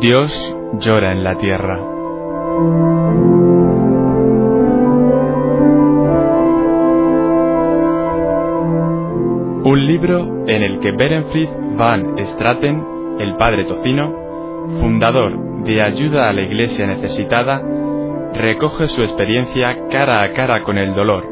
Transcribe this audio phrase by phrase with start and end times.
[0.00, 0.32] Dios
[0.78, 1.80] llora en la tierra.
[9.64, 14.14] Un libro en el que Berenfried van Straten, el padre tocino,
[14.80, 17.60] fundador de Ayuda a la Iglesia Necesitada,
[18.34, 21.26] recoge su experiencia cara a cara con el dolor,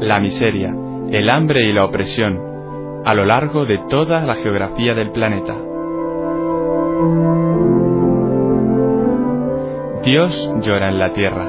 [0.00, 0.74] la miseria,
[1.10, 2.40] el hambre y la opresión
[3.04, 5.65] a lo largo de toda la geografía del planeta.
[10.06, 11.48] Dios llora en la tierra,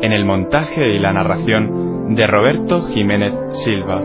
[0.00, 4.00] en el montaje y la narración de Roberto Jiménez Silva.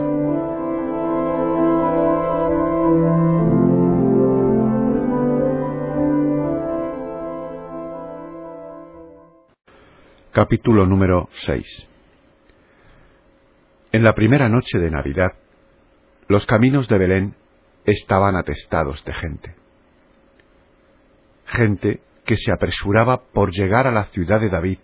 [10.32, 11.88] Capítulo número 6
[13.92, 15.32] En la primera noche de Navidad,
[16.28, 17.34] los caminos de Belén
[17.86, 19.54] estaban atestados de gente.
[21.46, 24.78] Gente que se apresuraba por llegar a la ciudad de David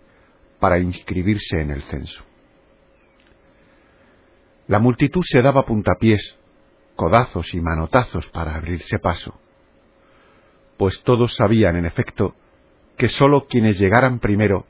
[0.59, 2.21] para inscribirse en el censo.
[4.67, 6.37] La multitud se daba puntapiés,
[6.97, 9.39] codazos y manotazos para abrirse paso,
[10.75, 12.35] pues todos sabían, en efecto,
[12.97, 14.65] que sólo quienes llegaran primero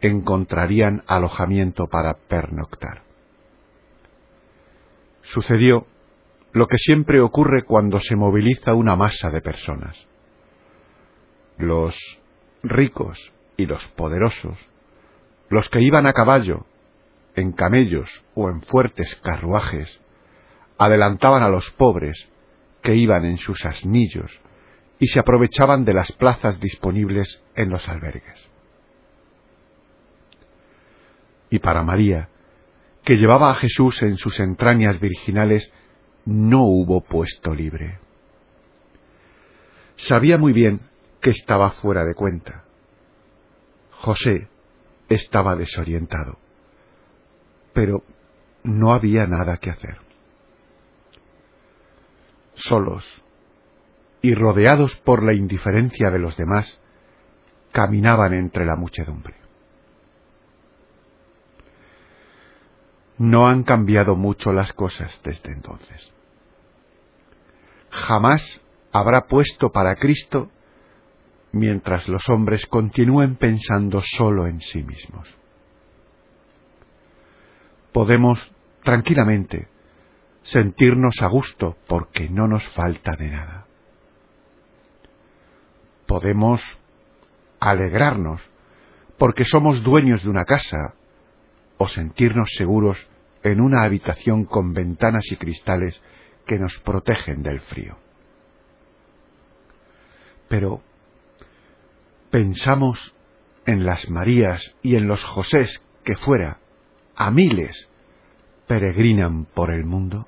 [0.00, 3.02] encontrarían alojamiento para pernoctar.
[5.22, 5.88] Sucedió
[6.52, 10.06] lo que siempre ocurre cuando se moviliza una masa de personas.
[11.58, 12.19] Los
[12.62, 14.58] ricos y los poderosos,
[15.48, 16.66] los que iban a caballo,
[17.34, 20.00] en camellos o en fuertes carruajes,
[20.78, 22.30] adelantaban a los pobres
[22.82, 24.40] que iban en sus asnillos
[24.98, 28.48] y se aprovechaban de las plazas disponibles en los albergues.
[31.50, 32.28] Y para María,
[33.04, 35.72] que llevaba a Jesús en sus entrañas virginales,
[36.24, 37.98] no hubo puesto libre.
[39.96, 40.80] Sabía muy bien
[41.20, 42.64] que estaba fuera de cuenta.
[43.92, 44.48] José
[45.08, 46.38] estaba desorientado,
[47.72, 48.02] pero
[48.62, 49.98] no había nada que hacer.
[52.54, 53.04] Solos
[54.22, 56.80] y rodeados por la indiferencia de los demás,
[57.72, 59.34] caminaban entre la muchedumbre.
[63.16, 66.12] No han cambiado mucho las cosas desde entonces.
[67.90, 70.50] Jamás habrá puesto para Cristo
[71.52, 75.28] mientras los hombres continúen pensando solo en sí mismos.
[77.92, 78.38] Podemos
[78.82, 79.68] tranquilamente
[80.42, 83.66] sentirnos a gusto porque no nos falta de nada.
[86.06, 86.62] Podemos
[87.58, 88.40] alegrarnos
[89.18, 90.94] porque somos dueños de una casa
[91.76, 93.08] o sentirnos seguros
[93.42, 96.00] en una habitación con ventanas y cristales
[96.46, 97.96] que nos protegen del frío.
[100.48, 100.82] Pero
[102.30, 103.14] pensamos
[103.66, 106.58] en las Marías y en los Josés que fuera,
[107.16, 107.88] a miles,
[108.66, 110.26] peregrinan por el mundo?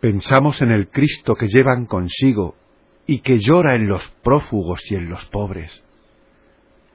[0.00, 2.54] Pensamos en el Cristo que llevan consigo
[3.06, 5.82] y que llora en los prófugos y en los pobres,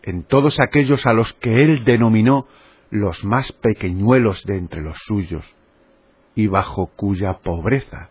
[0.03, 2.47] en todos aquellos a los que Él denominó
[2.90, 5.46] los más pequeñuelos de entre los suyos,
[6.35, 8.09] y bajo cuya pobreza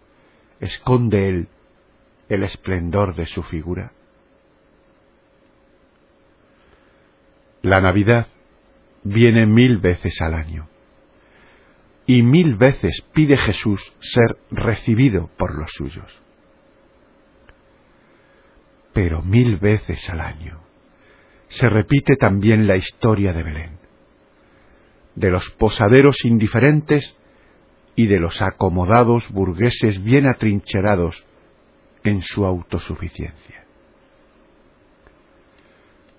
[0.60, 1.48] esconde Él
[2.30, 3.92] el esplendor de su figura?
[7.60, 8.28] La Navidad
[9.02, 10.68] viene mil veces al año
[12.06, 16.22] y mil veces pide Jesús ser recibido por los suyos.
[18.92, 20.60] Pero mil veces al año
[21.48, 23.78] se repite también la historia de Belén,
[25.14, 27.16] de los posaderos indiferentes
[27.96, 31.26] y de los acomodados burgueses bien atrincherados
[32.04, 33.64] en su autosuficiencia.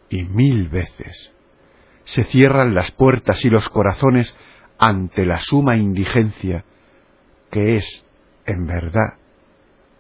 [0.10, 1.34] Y mil veces
[2.04, 4.36] se cierran las puertas y los corazones
[4.78, 6.66] ante la suma indigencia
[7.50, 8.06] que es,
[8.46, 9.18] en verdad,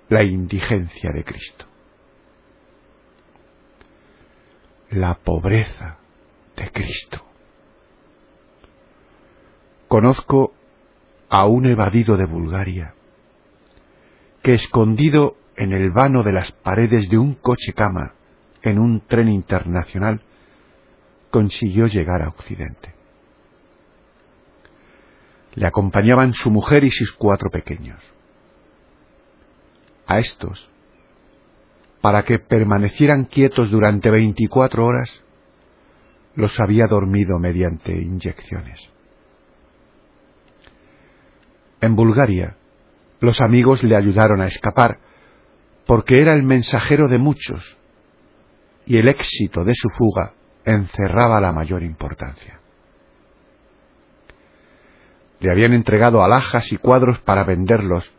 [0.10, 1.66] la indigencia de Cristo.
[4.90, 5.98] La pobreza
[6.58, 7.24] de Cristo.
[9.88, 10.54] Conozco
[11.30, 12.94] a un evadido de Bulgaria
[14.44, 18.14] que escondido en el vano de las paredes de un coche cama
[18.62, 20.22] en un tren internacional,
[21.30, 22.94] consiguió llegar a Occidente.
[25.56, 28.00] Le acompañaban su mujer y sus cuatro pequeños.
[30.08, 30.70] A estos,
[32.02, 35.24] para que permanecieran quietos durante veinticuatro horas,
[36.36, 38.80] los había dormido mediante inyecciones.
[41.82, 42.58] En Bulgaria,
[43.20, 45.00] los amigos le ayudaron a escapar,
[45.86, 47.78] porque era el mensajero de muchos,
[48.86, 50.34] y el éxito de su fuga
[50.66, 52.60] encerraba la mayor importancia.
[55.40, 58.12] Le habían entregado alhajas y cuadros para venderlos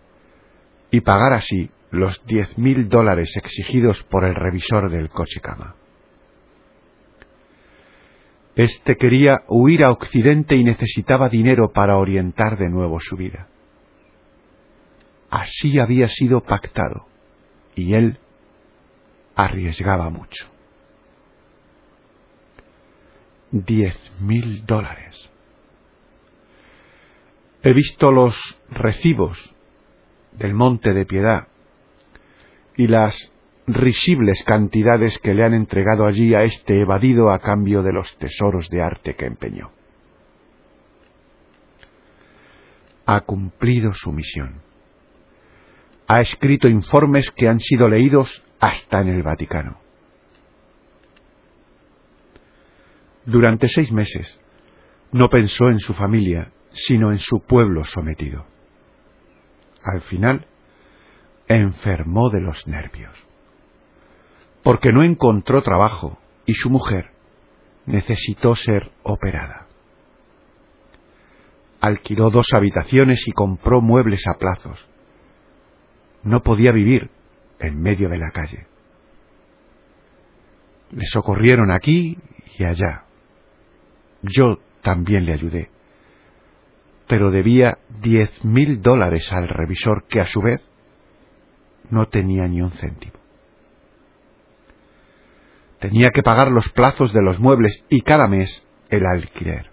[0.90, 5.76] y pagar así los diez mil dólares exigidos por el revisor del coche cama.
[8.54, 13.46] Este quería huir a Occidente y necesitaba dinero para orientar de nuevo su vida.
[15.30, 17.06] Así había sido pactado,
[17.74, 18.18] y él
[19.34, 20.46] arriesgaba mucho.
[23.50, 25.28] Diez mil dólares.
[27.62, 28.34] He visto los
[28.70, 29.38] recibos
[30.32, 31.48] del Monte de Piedad
[32.76, 33.16] y las
[33.66, 38.68] risibles cantidades que le han entregado allí a este evadido a cambio de los tesoros
[38.68, 39.70] de arte que empeñó.
[43.06, 44.62] Ha cumplido su misión.
[46.06, 49.80] Ha escrito informes que han sido leídos hasta en el Vaticano.
[53.24, 54.38] Durante seis meses
[55.12, 58.46] no pensó en su familia, sino en su pueblo sometido.
[59.84, 60.46] Al final,
[61.48, 63.12] enfermó de los nervios,
[64.62, 67.10] porque no encontró trabajo y su mujer
[67.86, 69.66] necesitó ser operada.
[71.80, 74.88] Alquiló dos habitaciones y compró muebles a plazos.
[76.22, 77.10] No podía vivir
[77.58, 78.66] en medio de la calle.
[80.90, 82.18] Le socorrieron aquí
[82.58, 83.04] y allá.
[84.22, 85.70] Yo también le ayudé,
[87.08, 90.60] pero debía diez mil dólares al revisor que a su vez
[91.90, 93.14] no tenía ni un céntimo.
[95.80, 99.70] Tenía que pagar los plazos de los muebles y cada mes el alquiler.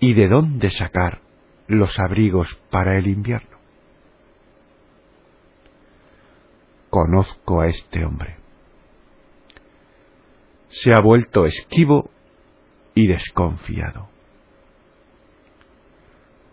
[0.00, 1.27] ¿Y de dónde sacar
[1.68, 3.58] los abrigos para el invierno?
[6.90, 8.36] Conozco a este hombre.
[10.68, 12.10] Se ha vuelto esquivo
[12.94, 14.08] y desconfiado.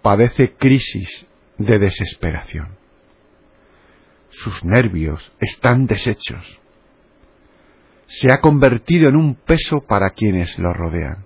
[0.02, 1.28] Padece crisis
[1.58, 2.78] de desesperación.
[4.30, 6.60] Sus nervios están deshechos.
[8.06, 11.26] Se ha convertido en un peso para quienes lo rodean.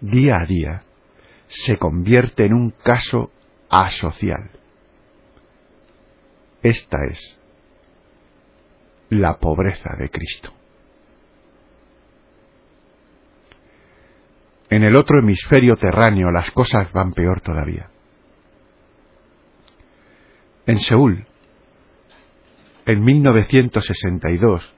[0.00, 0.85] Día a día
[1.48, 3.30] se convierte en un caso
[3.68, 4.50] asocial.
[6.62, 7.40] Esta es
[9.10, 10.52] la pobreza de Cristo.
[14.68, 17.90] En el otro hemisferio terráneo las cosas van peor todavía
[20.66, 21.26] en Seúl.
[22.84, 24.74] En 1962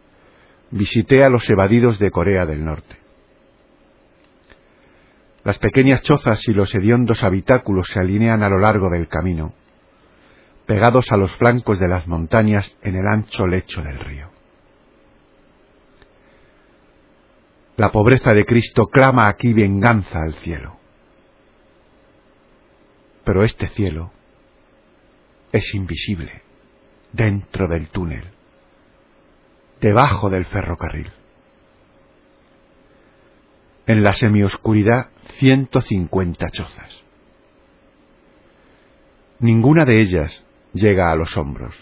[0.70, 2.97] visité a los evadidos de Corea del Norte.
[5.48, 9.54] Las pequeñas chozas y los hediondos habitáculos se alinean a lo largo del camino,
[10.66, 14.28] pegados a los flancos de las montañas en el ancho lecho del río.
[17.78, 20.76] La pobreza de Cristo clama aquí venganza al cielo.
[23.24, 24.12] Pero este cielo
[25.50, 26.42] es invisible
[27.14, 28.32] dentro del túnel,
[29.80, 31.10] debajo del ferrocarril.
[33.88, 37.02] En la semioscuridad, 150 chozas.
[39.40, 41.74] Ninguna de ellas llega a los hombros.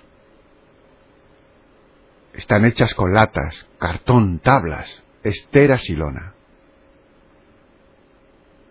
[2.33, 6.35] Están hechas con latas, cartón, tablas, esteras y lona.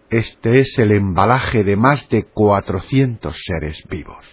[0.09, 4.25] Este es el embalaje de más de cuatrocientos seres vivos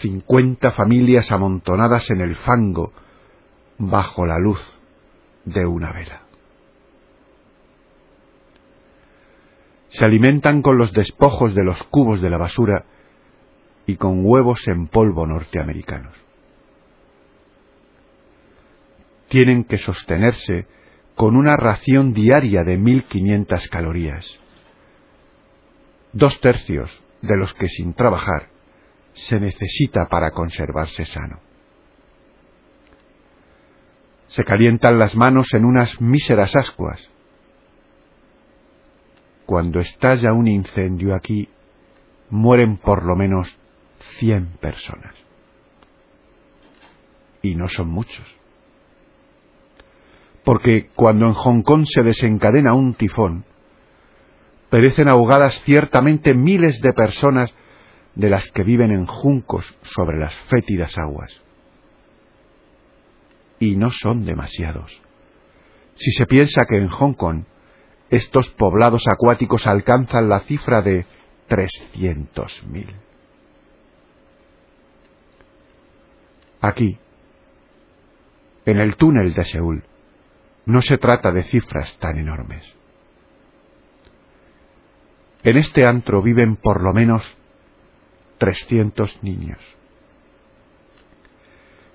[0.00, 2.90] cincuenta familias amontonadas en el fango
[3.76, 4.79] bajo la luz
[5.44, 6.22] de una vela.
[9.88, 12.84] Se alimentan con los despojos de los cubos de la basura
[13.86, 16.14] y con huevos en polvo norteamericanos.
[19.28, 20.66] Tienen que sostenerse
[21.14, 24.26] con una ración diaria de 1.500 calorías,
[26.12, 26.90] dos tercios
[27.22, 28.48] de los que sin trabajar
[29.12, 31.40] se necesita para conservarse sano.
[34.30, 37.10] Se calientan las manos en unas míseras ascuas.
[39.44, 41.48] Cuando estalla un incendio aquí,
[42.28, 43.58] mueren por lo menos
[44.20, 45.16] cien personas.
[47.42, 48.24] Y no son muchos.
[50.44, 53.44] Porque cuando en Hong Kong se desencadena un tifón,
[54.68, 57.52] perecen ahogadas ciertamente miles de personas
[58.14, 61.49] de las que viven en juncos sobre las fétidas aguas.
[63.60, 65.00] Y no son demasiados.
[65.94, 67.44] Si se piensa que en Hong Kong
[68.10, 71.06] estos poblados acuáticos alcanzan la cifra de
[71.46, 72.92] trescientos mil.
[76.60, 76.98] Aquí,
[78.66, 79.84] en el túnel de Seúl,
[80.66, 82.76] no se trata de cifras tan enormes.
[85.42, 87.24] En este antro viven por lo menos
[88.38, 89.58] trescientos niños.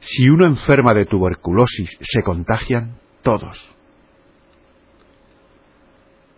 [0.06, 3.76] Si uno enferma de tuberculosis, se contagian todos.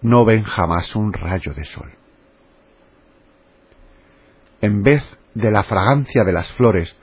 [0.01, 1.91] No ven jamás un rayo de sol.
[4.61, 6.95] En vez de la fragancia de las flores,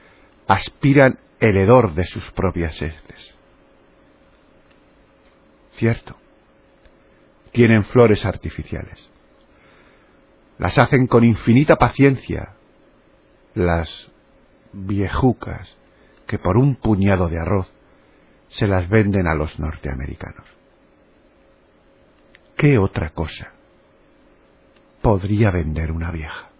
[0.48, 3.36] aspiran el hedor de sus propias heces.
[5.72, 6.16] Cierto,
[7.52, 9.10] tienen flores artificiales.
[10.56, 12.54] Las hacen con infinita paciencia
[13.54, 14.10] las
[14.72, 15.76] viejucas
[16.34, 17.72] que por un puñado de arroz
[18.48, 20.44] se las venden a los norteamericanos.
[22.56, 23.52] ¿Qué otra cosa
[25.00, 26.50] podría vender una vieja?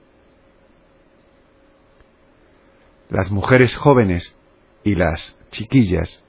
[3.09, 4.37] Las mujeres jóvenes
[4.85, 6.23] y las chiquillas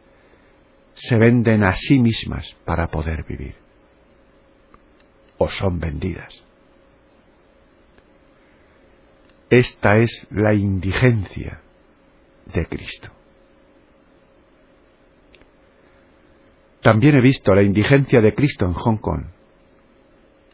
[0.96, 3.58] se venden a sí mismas para poder vivir.
[5.38, 6.34] O son vendidas.
[9.52, 11.62] Esta es la indigencia
[12.52, 13.15] de Cristo.
[16.86, 19.24] También he visto la indigencia de Cristo en Hong Kong.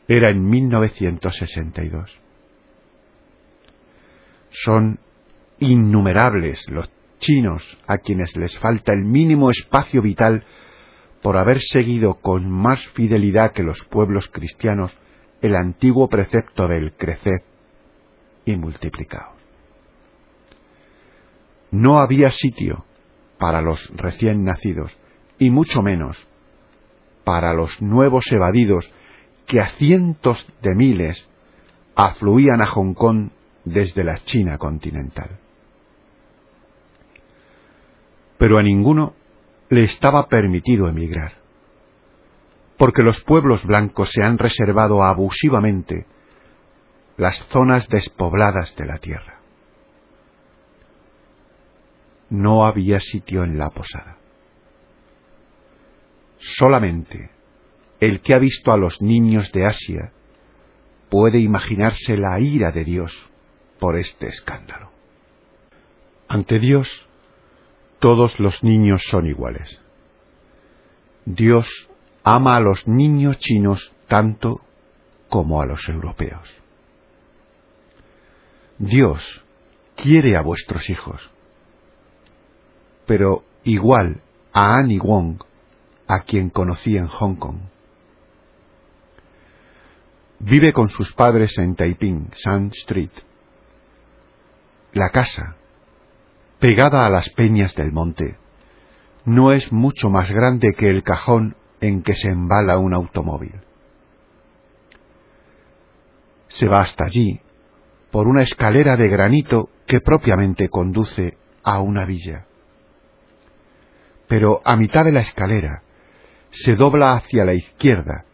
[0.08, 2.10] Era en 1962.
[4.50, 4.98] Son
[5.60, 10.46] innumerables los chinos a quienes les falta el mínimo espacio vital
[11.22, 14.98] por haber seguido con más fidelidad que los pueblos cristianos
[15.42, 17.42] el antiguo precepto del creced
[18.46, 19.36] y multiplicaos.
[21.72, 22.86] No había sitio
[23.38, 24.98] para los recién nacidos
[25.42, 26.16] y mucho menos
[27.24, 28.88] para los nuevos evadidos
[29.48, 31.28] que a cientos de miles
[31.96, 33.32] afluían a Hong Kong
[33.66, 35.40] desde la China continental.
[38.38, 39.16] Pero a ninguno
[39.70, 41.34] le estaba permitido emigrar,
[42.78, 46.06] porque los pueblos blancos se han reservado abusivamente
[47.18, 49.40] las zonas despobladas de la tierra.
[52.30, 54.21] No había sitio en la posada.
[56.42, 57.30] Solamente
[58.00, 60.12] el que ha visto a los niños de Asia
[61.10, 63.14] puede imaginarse la ira de Dios
[63.80, 64.92] por este escándalo.
[66.28, 66.88] Ante Dios,
[68.00, 69.80] todos los niños son iguales.
[71.26, 71.68] Dios
[72.24, 74.62] ama a los niños chinos tanto
[75.30, 76.50] como a los europeos.
[78.80, 79.44] Dios
[79.96, 81.30] quiere a vuestros hijos,
[83.06, 84.22] pero igual
[84.54, 85.44] a Annie Wong
[86.12, 87.60] a quien conocí en Hong Kong.
[90.40, 93.12] Vive con sus padres en Taiping, Sun Street.
[94.92, 95.56] La casa,
[96.60, 98.38] pegada a las peñas del monte,
[99.24, 103.62] no es mucho más grande que el cajón en que se embala un automóvil.
[106.50, 107.40] Se va hasta allí
[108.12, 112.48] por una escalera de granito que propiamente conduce a una villa.
[114.28, 115.84] Pero a mitad de la escalera
[116.52, 118.26] se dobla hacia la izquierda,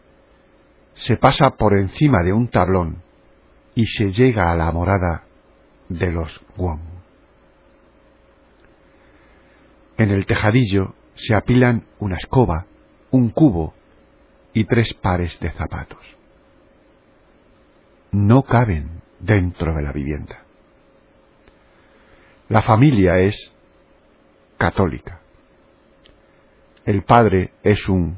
[0.94, 3.02] se pasa por encima de un tablón
[3.74, 5.24] y se llega a la morada
[5.88, 6.80] de los Wong.
[9.96, 12.66] En el tejadillo se apilan una escoba,
[13.10, 13.74] un cubo
[14.52, 16.04] y tres pares de zapatos.
[18.10, 20.44] No caben dentro de la vivienda.
[22.48, 23.54] La familia es
[24.56, 25.20] católica
[26.88, 28.16] el padre es un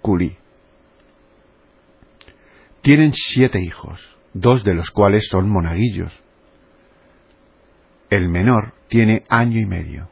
[0.00, 0.36] culí.
[2.80, 3.98] Tienen siete hijos,
[4.32, 6.12] dos de los cuales son monaguillos.
[8.08, 10.08] El menor tiene año y medio.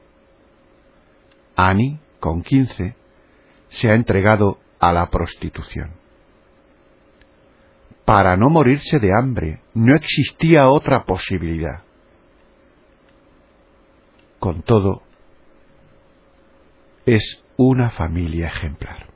[1.54, 2.96] Annie, con quince,
[3.68, 5.92] se ha entregado a la prostitución.
[8.04, 11.84] Para no morirse de hambre, no existía otra posibilidad.
[14.40, 15.04] Con todo,
[17.06, 19.06] es una familia ejemplar.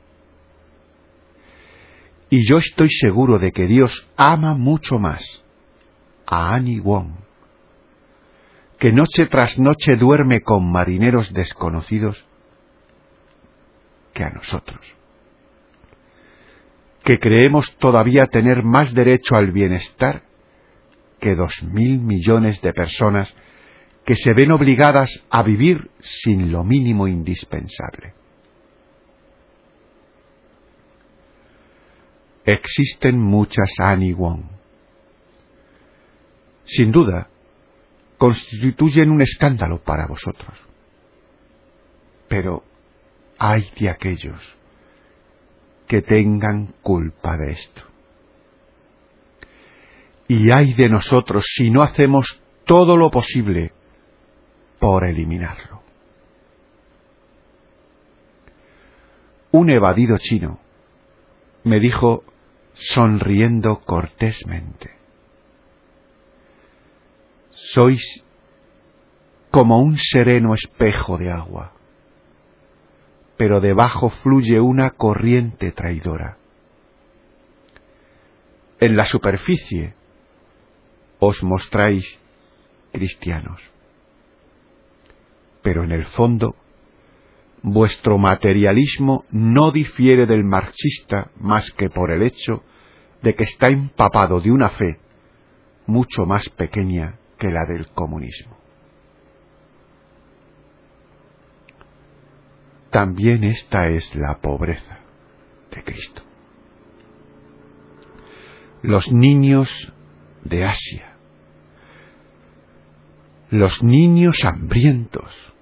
[2.29, 5.43] Y yo estoy seguro de que Dios ama mucho más
[6.27, 7.11] a Annie Wong,
[8.77, 12.23] que noche tras noche duerme con marineros desconocidos,
[14.13, 14.79] que a nosotros,
[17.03, 20.23] que creemos todavía tener más derecho al bienestar
[21.19, 23.35] que dos mil millones de personas
[24.05, 28.18] que se ven obligadas a vivir sin lo mínimo indispensable.
[32.51, 34.41] Existen muchas Annie Wong.
[36.65, 37.29] sin duda,
[38.17, 40.57] constituyen un escándalo para vosotros.
[42.27, 42.63] Pero
[43.37, 44.41] hay de aquellos
[45.87, 47.83] que tengan culpa de esto.
[50.27, 53.73] Y hay de nosotros si no hacemos todo lo posible
[54.79, 55.83] por eliminarlo.
[59.51, 60.59] Un evadido chino
[61.63, 62.23] me dijo
[62.79, 64.95] sonriendo cortésmente,
[67.51, 68.23] sois
[69.51, 71.73] como un sereno espejo de agua,
[73.37, 76.37] pero debajo fluye una corriente traidora.
[78.79, 79.93] En la superficie
[81.19, 82.17] os mostráis
[82.93, 83.61] cristianos,
[85.61, 86.55] pero en el fondo
[87.61, 92.63] vuestro materialismo no difiere del marxista más que por el hecho
[93.21, 94.99] de que está empapado de una fe
[95.85, 98.57] mucho más pequeña que la del comunismo.
[102.91, 104.99] También esta es la pobreza
[105.71, 106.23] de Cristo.
[108.81, 109.93] Los niños
[110.43, 111.17] de Asia,
[113.49, 115.53] los niños hambrientos,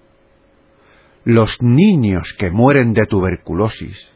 [1.28, 4.14] los niños que mueren de tuberculosis,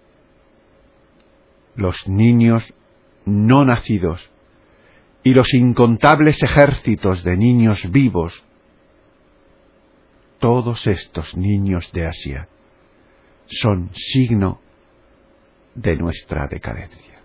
[1.76, 2.74] los niños
[3.26, 4.32] no nacidos
[5.22, 8.46] y los incontables ejércitos de niños vivos,
[10.40, 12.48] todos estos niños de Asia
[13.46, 14.62] son signo
[15.76, 17.20] de nuestra decadencia.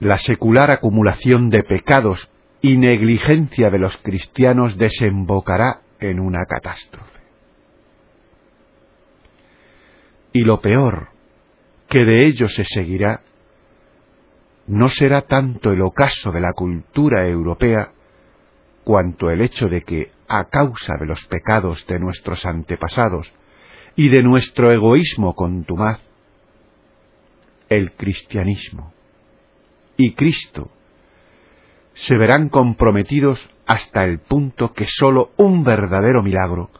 [0.00, 2.28] La secular acumulación de pecados
[2.60, 7.20] y negligencia de los cristianos desembocará en una catástrofe.
[10.32, 11.08] Y lo peor
[11.88, 13.22] que de ello se seguirá
[14.66, 17.92] no será tanto el ocaso de la cultura europea
[18.84, 23.32] cuanto el hecho de que, a causa de los pecados de nuestros antepasados
[23.96, 26.00] y de nuestro egoísmo contumaz,
[27.68, 28.92] el cristianismo
[29.96, 30.70] y Cristo
[31.98, 36.70] se verán comprometidos hasta el punto que sólo un verdadero milagro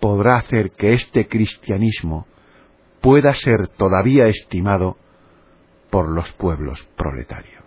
[0.00, 2.26] podrá hacer que este cristianismo
[3.00, 4.96] pueda ser todavía estimado
[5.90, 7.62] por los pueblos proletarios.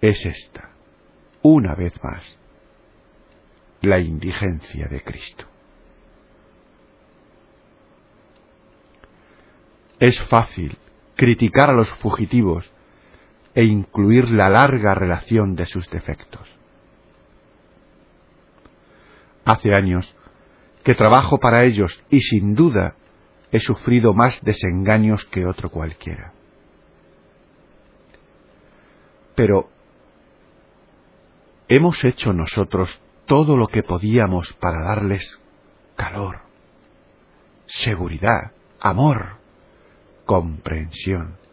[0.00, 0.70] Es esta,
[1.40, 2.36] una vez más,
[3.80, 5.44] la indigencia de Cristo.
[10.00, 10.76] Es fácil
[11.14, 12.73] criticar a los fugitivos
[13.54, 16.48] e incluir la larga relación de sus defectos.
[19.44, 20.12] Hace años
[20.82, 22.96] que trabajo para ellos y sin duda
[23.52, 26.32] he sufrido más desengaños que otro cualquiera.
[29.34, 29.68] Pero,
[31.68, 35.40] ¿hemos hecho nosotros todo lo que podíamos para darles
[35.96, 36.40] calor,
[37.66, 39.38] seguridad, amor,
[40.26, 41.43] comprensión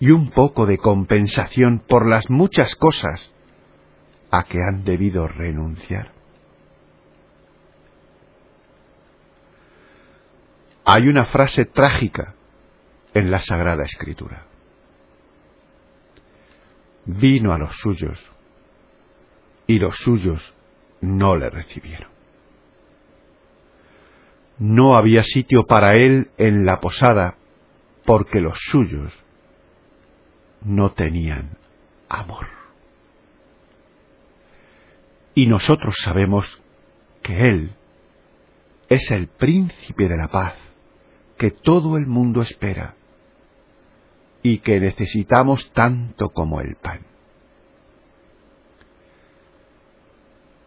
[0.00, 3.32] y un poco de compensación por las muchas cosas
[4.30, 6.12] a que han debido renunciar?
[10.84, 12.34] Hay una frase trágica
[13.12, 14.46] en la Sagrada Escritura.
[17.04, 18.18] Vino a los suyos
[19.66, 20.54] y los suyos
[21.00, 22.10] no le recibieron.
[24.58, 27.36] No había sitio para él en la posada
[28.04, 29.12] porque los suyos
[30.62, 31.58] no tenían
[32.08, 32.46] amor.
[35.34, 36.62] Y nosotros sabemos
[37.22, 37.76] que Él
[38.88, 40.54] es el príncipe de la paz
[41.36, 42.96] que todo el mundo espera
[44.42, 47.06] y que necesitamos tanto como el pan.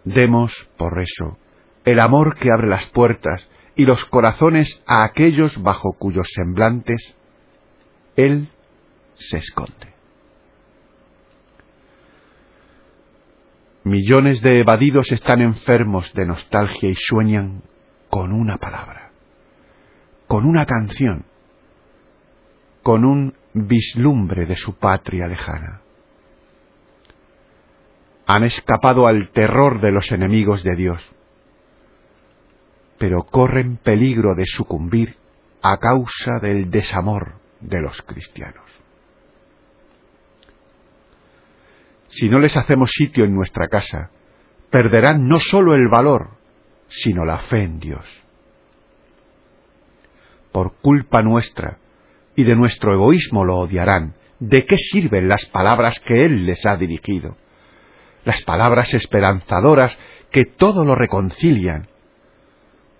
[0.03, 1.37] Demos, por eso,
[1.85, 7.17] el amor que abre las puertas y los corazones a aquellos bajo cuyos semblantes
[8.15, 8.49] Él
[9.29, 9.93] se esconde.
[13.83, 17.63] Millones de evadidos están enfermos de nostalgia y sueñan
[18.09, 19.11] con una palabra
[20.31, 21.25] con una canción,
[22.83, 25.81] con un vislumbre de su patria lejana.
[28.27, 31.05] Han escapado al terror de los enemigos de Dios,
[32.97, 35.17] pero corren peligro de sucumbir
[35.61, 38.63] a causa del desamor de los cristianos.
[42.11, 44.11] Si no les hacemos sitio en nuestra casa,
[44.69, 46.37] perderán no sólo el valor,
[46.87, 48.05] sino la fe en Dios
[50.51, 51.77] por culpa nuestra,
[52.35, 56.77] y de nuestro egoísmo lo odiarán, ¿de qué sirven las palabras que Él les ha
[56.77, 57.37] dirigido?
[58.23, 59.97] Las palabras esperanzadoras
[60.31, 61.87] que todo lo reconcilian,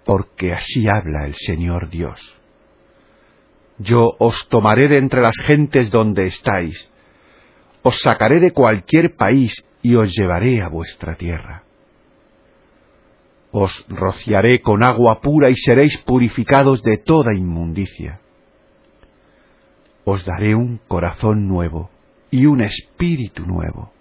[0.05, 2.19] porque así habla el Señor Dios.
[3.77, 6.90] Yo os tomaré de entre las gentes donde estáis,
[7.83, 11.63] os sacaré de cualquier país y os llevaré a vuestra tierra.
[13.51, 18.21] Os rociaré con agua pura y seréis purificados de toda inmundicia.
[20.05, 21.89] Os daré un corazón nuevo
[22.29, 23.91] y un espíritu nuevo.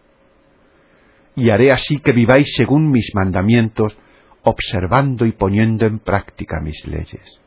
[1.34, 3.96] Y haré así que viváis según mis mandamientos,
[4.42, 7.40] observando y poniendo en práctica mis leyes.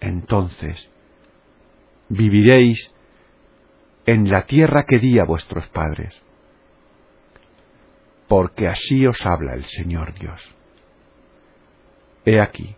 [0.00, 0.90] Entonces
[2.08, 2.92] viviréis
[4.06, 6.20] en la tierra que di a vuestros padres,
[8.28, 10.40] porque así os habla el Señor Dios.
[12.24, 12.76] He aquí,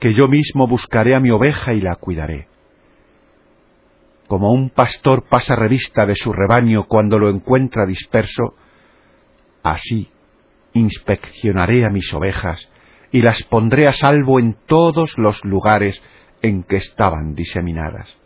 [0.00, 2.48] que yo mismo buscaré a mi oveja y la cuidaré.
[4.26, 8.54] Como un pastor pasa revista de su rebaño cuando lo encuentra disperso,
[9.62, 10.10] así
[10.72, 12.68] inspeccionaré a mis ovejas
[13.12, 16.02] y las pondré a salvo en todos los lugares
[16.42, 18.18] en que estaban diseminadas.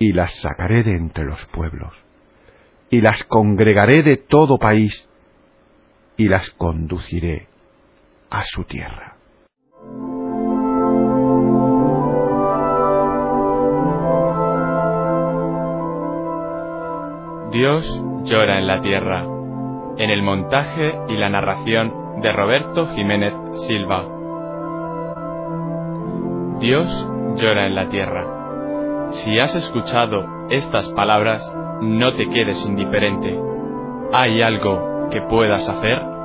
[0.00, 1.92] Y las sacaré de entre los pueblos,
[2.90, 5.08] y las congregaré de todo país,
[6.16, 7.46] y las conduciré
[8.30, 9.16] a su tierra.
[17.52, 19.40] Dios llora en la tierra
[20.00, 23.34] en el montaje y la narración de Roberto Jiménez
[23.68, 24.06] Silva.
[26.58, 26.88] Dios
[27.36, 28.39] llora en la tierra.
[29.12, 31.42] Si has escuchado estas palabras,
[31.80, 33.38] no te quedes indiferente.
[34.12, 36.19] ¿Hay algo que puedas hacer?